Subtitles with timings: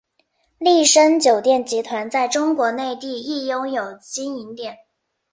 [0.57, 4.79] 丽笙酒店集团在中国内地亦拥有经营点。